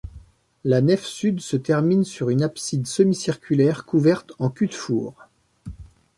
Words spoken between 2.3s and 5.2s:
une abside semi-circulaire couverte en cul-de-four.